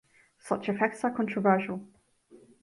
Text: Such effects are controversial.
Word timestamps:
Such 0.39 0.67
effects 0.67 1.03
are 1.03 1.11
controversial. 1.11 1.85